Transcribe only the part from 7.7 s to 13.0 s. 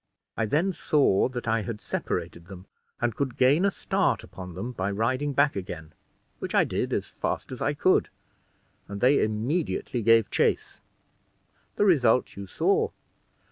could, and they immediately gave chase. The result you saw.